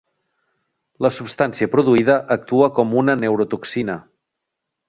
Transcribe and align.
La 1.05 1.11
substància 1.17 1.69
produïda 1.75 2.17
actua 2.39 2.73
com 2.79 2.99
una 3.05 3.19
neurotoxina. 3.23 4.03